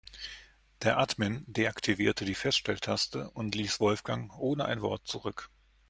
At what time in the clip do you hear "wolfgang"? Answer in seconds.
3.79-4.35